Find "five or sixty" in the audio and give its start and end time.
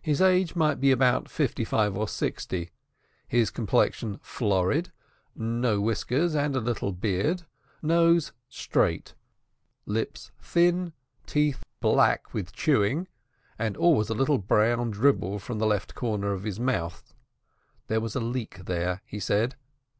1.64-2.72